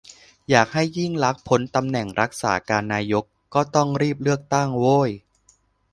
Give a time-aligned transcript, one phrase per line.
[0.49, 5.09] อยากให้ยิ่งลักษณ์พ้นตำแหน่งรักษาการนายก ก็ต้องรีบเลือกตั้ง โว้ย